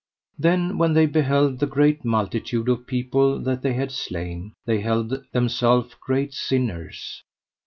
Then 0.39 0.79
when 0.79 0.93
they 0.93 1.05
beheld 1.05 1.59
the 1.59 1.67
great 1.67 2.03
multitude 2.03 2.67
of 2.69 2.87
people 2.87 3.37
that 3.43 3.61
they 3.61 3.73
had 3.73 3.91
slain, 3.91 4.53
they 4.65 4.81
held 4.81 5.13
themself 5.31 5.95
great 5.99 6.33
sinners. 6.33 7.21